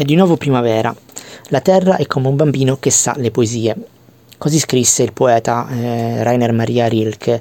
[0.00, 0.96] È di nuovo primavera.
[1.48, 3.76] La terra è come un bambino che sa le poesie.
[4.38, 7.38] Così scrisse il poeta eh, Rainer Maria Rilke.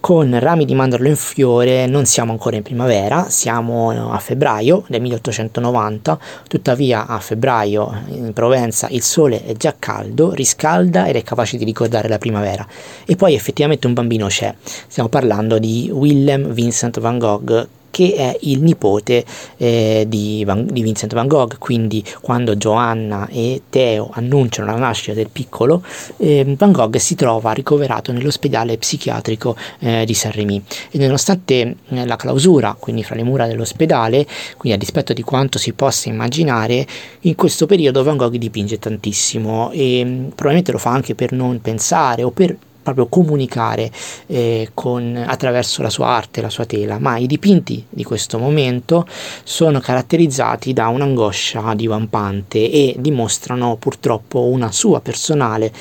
[0.00, 5.02] Con rami di mandorlo in fiore non siamo ancora in primavera, siamo a febbraio del
[5.02, 6.18] 1890,
[6.48, 11.64] tuttavia a febbraio in Provenza il sole è già caldo, riscalda ed è capace di
[11.64, 12.66] ricordare la primavera.
[13.04, 18.36] E poi effettivamente un bambino c'è, stiamo parlando di Willem Vincent van Gogh che è
[18.40, 19.24] il nipote
[19.56, 25.12] eh, di, Van, di, Vincent van Gogh, quindi quando Joanna e Theo annunciano la nascita
[25.12, 25.80] del piccolo,
[26.16, 30.60] eh, Van Gogh si trova ricoverato nell'ospedale psichiatrico eh, di Saint-Rémy
[30.90, 35.58] e nonostante eh, la clausura, quindi fra le mura dell'ospedale, quindi a dispetto di quanto
[35.58, 36.84] si possa immaginare,
[37.20, 41.60] in questo periodo Van Gogh dipinge tantissimo e mm, probabilmente lo fa anche per non
[41.60, 43.90] pensare o per proprio comunicare
[44.26, 49.04] eh, con, attraverso la sua arte, la sua tela, ma i dipinti di questo momento
[49.42, 55.72] sono caratterizzati da un'angoscia divampante e dimostrano purtroppo una sua personale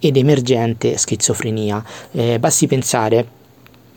[0.00, 1.84] ed emergente schizofrenia.
[2.12, 3.28] Eh, basti pensare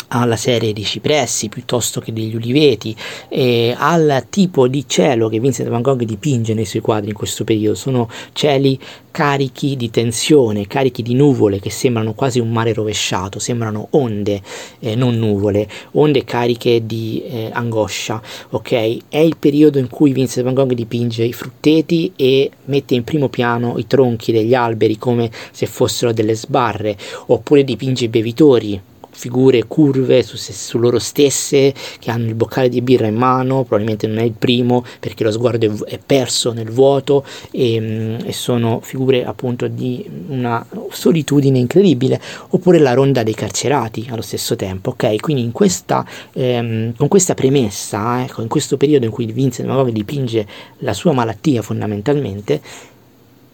[0.09, 2.95] alla serie di cipressi piuttosto che degli uliveti
[3.27, 7.43] e al tipo di cielo che Vincent van Gogh dipinge nei suoi quadri in questo
[7.43, 8.80] periodo sono cieli
[9.11, 14.41] carichi di tensione, carichi di nuvole che sembrano quasi un mare rovesciato, sembrano onde,
[14.80, 18.97] eh, non nuvole, onde cariche di eh, angoscia, ok?
[19.09, 23.30] È il periodo in cui Vincent van Gogh dipinge i frutteti e mette in primo
[23.30, 28.81] piano i tronchi degli alberi come se fossero delle sbarre, oppure dipinge i bevitori
[29.20, 34.08] figure curve su, su, loro stesse che hanno il boccale di birra in mano, probabilmente
[34.08, 38.31] non è il primo perché lo sguardo è, è perso nel vuoto e, mm, e,
[38.31, 44.92] sono figure appunto di una solitudine incredibile, oppure la ronda dei carcerati allo stesso tempo,
[44.92, 45.20] ok?
[45.20, 49.76] Quindi in questa, ehm, con questa premessa, ecco, in questo periodo in cui Vincent Van
[49.76, 52.61] Gogh dipinge la sua malattia fondamentalmente,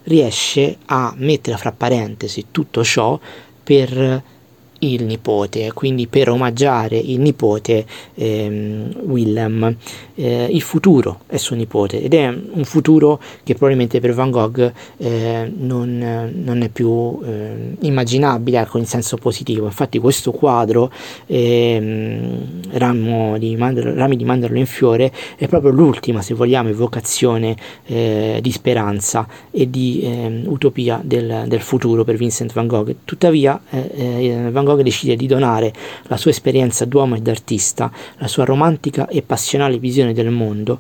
[0.03, 3.19] riesce a mettere fra parentesi tutto ciò
[3.63, 4.33] per
[4.79, 9.75] il nipote, quindi per omaggiare il nipote ehm, Willem,
[10.15, 14.71] eh, il futuro è suo nipote ed è un futuro che probabilmente per Van Gogh
[14.97, 19.65] eh, non, non, è più eh, immaginabile ecco, in senso positivo.
[19.65, 20.91] Infatti questo quadro,
[21.27, 27.55] ehm, di mandorlo, Rami di mandorlo in fiore, è proprio l'ultima, se vogliamo, evocazione
[27.85, 32.95] eh, di speranza e di ehm, utopia del, del, futuro per Vincent Van Gogh.
[33.05, 38.27] Tuttavia eh, eh, Van Gogh decide di donare la sua esperienza d'uomo e d'artista, la
[38.27, 40.79] sua romantica e passionale visione del mondo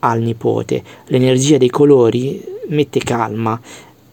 [0.00, 0.82] al nipote.
[1.06, 3.60] L'energia dei colori mette calma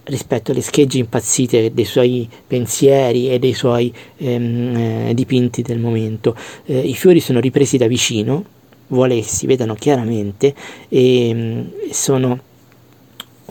[0.04, 6.36] rispetto alle schegge impazzite dei suoi pensieri e dei suoi ehm, eh, dipinti del momento.
[6.66, 8.44] Eh, I fiori sono ripresi da vicino,
[8.88, 10.54] vuole che si vedano chiaramente
[10.90, 12.40] e ehm, sono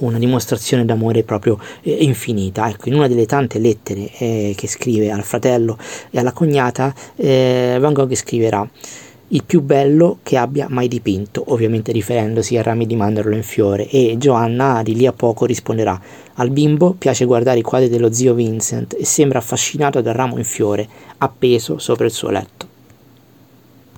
[0.07, 2.69] una dimostrazione d'amore proprio eh, infinita.
[2.69, 5.79] Ecco, in una delle tante lettere eh, che scrive al fratello
[6.11, 8.69] e alla cognata, eh, Van Gogh scriverà
[9.31, 13.87] il più bello che abbia mai dipinto, ovviamente riferendosi a rami di mandorlo in fiore,
[13.89, 16.01] e Giovanna di lì a poco risponderà
[16.35, 20.45] al bimbo piace guardare i quadri dello zio Vincent e sembra affascinato dal ramo in
[20.45, 20.89] fiore
[21.19, 22.68] appeso sopra il suo letto.